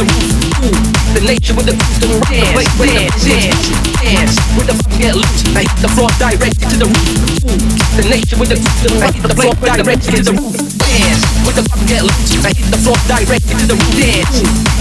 [0.00, 0.32] the roof.
[0.64, 0.80] Ooh,
[1.12, 3.68] the nature with the boost and rock the place when the dance,
[4.00, 5.40] dance, with the fucking get loose.
[5.52, 7.08] I hit the floor directly to the roof.
[7.44, 7.60] Ooh,
[8.00, 10.56] the nature with the boost and rock the floor directly to the roof.
[10.80, 12.32] Dance, with the fucking get loose.
[12.40, 13.94] I hit the floor directly to the roof.
[14.00, 14.38] Dance,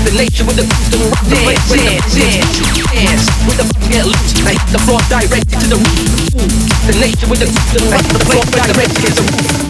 [0.07, 2.55] the nature with the and rock the the dance,
[2.95, 4.31] dance, with the fucking get loose.
[4.47, 5.99] I hit the floor directly to the roof.
[6.39, 6.49] Ooh,
[6.87, 9.68] the nature with the boost and rock the place directly to the roof.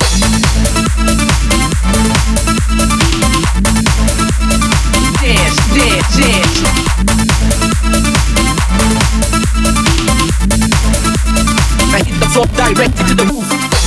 [12.76, 13.79] Floor to the roof.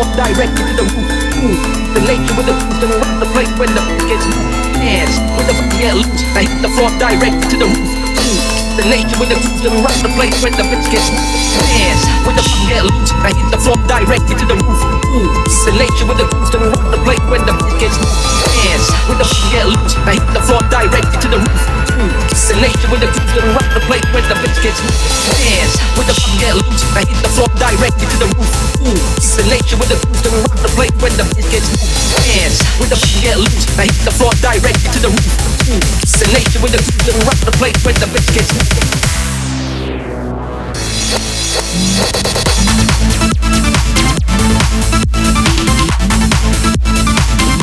[0.00, 1.08] Directly to the roof.
[1.44, 1.56] Ooh,
[1.92, 4.24] the nature with the boost and rock the place when the gets
[4.80, 6.24] dance with the get loose.
[6.32, 7.88] I hit the floor directly to the roof.
[8.16, 8.40] Ooh,
[8.80, 12.32] the nature with the boost and rock the place when the bitch gets dance with
[12.32, 13.12] the get loose.
[13.20, 14.80] I hit the floor directly to the roof.
[15.04, 15.28] Ooh,
[15.68, 19.20] the nature with the boost and rock the place when the bitch gets dance with
[19.20, 19.94] the get loose.
[20.08, 21.62] I hit the floor directly to the roof.
[22.00, 22.12] Ooh,
[22.48, 26.08] the nature with the boost and rock the place when the bitch gets dance with
[26.08, 26.84] the get loose.
[33.78, 35.34] I hit the floor directly to the roof.
[35.68, 35.80] Ooh,
[36.20, 38.50] the nature with the boost and rock the place when the bitch gets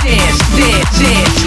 [0.03, 1.41] dance, dance, dance.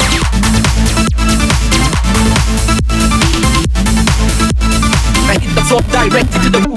[5.26, 6.69] I hit the floor directly to the